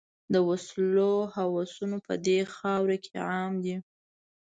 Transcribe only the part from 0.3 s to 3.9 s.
د وسلو هوسونه په دې خاوره کې عام دي.